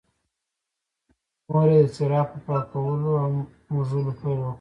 مور 1.47 1.67
یې 1.73 1.79
د 1.85 1.87
څراغ 1.95 2.27
په 2.33 2.39
پاکولو 2.45 3.11
او 3.23 3.29
موږلو 3.71 4.11
پیل 4.19 4.39
وکړ. 4.39 4.49